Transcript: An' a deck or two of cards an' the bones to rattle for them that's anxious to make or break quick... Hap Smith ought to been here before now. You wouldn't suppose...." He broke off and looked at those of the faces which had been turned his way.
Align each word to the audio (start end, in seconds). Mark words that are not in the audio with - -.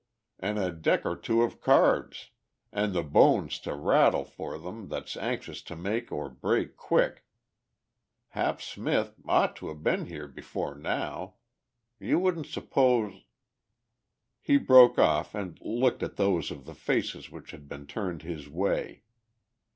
An' 0.39 0.57
a 0.57 0.71
deck 0.71 1.05
or 1.05 1.15
two 1.15 1.43
of 1.43 1.61
cards 1.61 2.31
an' 2.71 2.93
the 2.93 3.03
bones 3.03 3.59
to 3.59 3.75
rattle 3.75 4.23
for 4.25 4.57
them 4.57 4.87
that's 4.87 5.15
anxious 5.15 5.61
to 5.61 5.75
make 5.75 6.11
or 6.11 6.27
break 6.27 6.75
quick... 6.75 7.23
Hap 8.29 8.63
Smith 8.63 9.13
ought 9.27 9.55
to 9.57 9.71
been 9.75 10.07
here 10.07 10.27
before 10.27 10.73
now. 10.73 11.35
You 11.99 12.17
wouldn't 12.17 12.47
suppose...." 12.47 13.25
He 14.41 14.57
broke 14.57 14.97
off 14.97 15.35
and 15.35 15.61
looked 15.61 16.01
at 16.01 16.15
those 16.15 16.49
of 16.49 16.65
the 16.65 16.73
faces 16.73 17.29
which 17.29 17.51
had 17.51 17.69
been 17.69 17.85
turned 17.85 18.23
his 18.23 18.49
way. 18.49 19.03